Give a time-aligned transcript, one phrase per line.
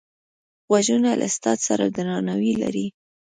[0.67, 2.87] غوږونه له استاد سره درناوی لري